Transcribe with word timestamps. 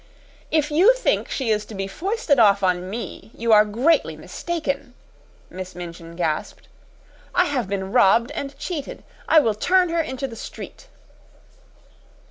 "If 0.49 0.71
you 0.71 0.95
think 0.95 1.29
she 1.29 1.51
is 1.51 1.63
to 1.65 1.75
be 1.75 1.85
foisted 1.85 2.39
off 2.39 2.63
on 2.63 2.89
me, 2.89 3.29
you 3.35 3.53
are 3.53 3.63
greatly 3.63 4.17
mistaken," 4.17 4.95
Miss 5.47 5.75
Minchin 5.75 6.15
gasped. 6.15 6.67
"I 7.35 7.45
have 7.45 7.67
been 7.69 7.91
robbed 7.91 8.31
and 8.31 8.57
cheated; 8.57 9.03
I 9.29 9.37
will 9.39 9.53
turn 9.53 9.89
her 9.89 10.01
into 10.01 10.27
the 10.27 10.35
street!" 10.35 10.87